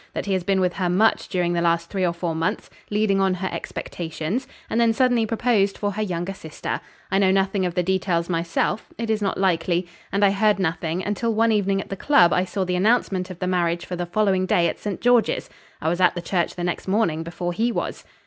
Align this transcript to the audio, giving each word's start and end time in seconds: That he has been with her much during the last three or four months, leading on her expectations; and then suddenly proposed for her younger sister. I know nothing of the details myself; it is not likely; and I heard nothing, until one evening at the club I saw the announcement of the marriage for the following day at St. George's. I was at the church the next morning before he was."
That 0.13 0.25
he 0.25 0.33
has 0.33 0.43
been 0.43 0.59
with 0.61 0.73
her 0.77 0.89
much 0.89 1.27
during 1.29 1.53
the 1.53 1.61
last 1.61 1.91
three 1.91 2.03
or 2.03 2.11
four 2.11 2.33
months, 2.33 2.71
leading 2.89 3.21
on 3.21 3.35
her 3.35 3.49
expectations; 3.51 4.47
and 4.67 4.81
then 4.81 4.93
suddenly 4.93 5.27
proposed 5.27 5.77
for 5.77 5.91
her 5.91 6.01
younger 6.01 6.33
sister. 6.33 6.81
I 7.11 7.19
know 7.19 7.29
nothing 7.29 7.67
of 7.67 7.75
the 7.75 7.83
details 7.83 8.27
myself; 8.27 8.87
it 8.97 9.11
is 9.11 9.21
not 9.21 9.37
likely; 9.37 9.87
and 10.11 10.25
I 10.25 10.31
heard 10.31 10.57
nothing, 10.57 11.03
until 11.05 11.35
one 11.35 11.51
evening 11.51 11.79
at 11.81 11.89
the 11.89 11.95
club 11.95 12.33
I 12.33 12.45
saw 12.45 12.63
the 12.63 12.75
announcement 12.75 13.29
of 13.29 13.37
the 13.37 13.45
marriage 13.45 13.85
for 13.85 13.95
the 13.95 14.07
following 14.07 14.47
day 14.47 14.67
at 14.67 14.79
St. 14.79 15.01
George's. 15.01 15.51
I 15.83 15.87
was 15.89 16.01
at 16.01 16.15
the 16.15 16.21
church 16.23 16.55
the 16.55 16.63
next 16.63 16.87
morning 16.87 17.21
before 17.21 17.53
he 17.53 17.71
was." 17.71 18.03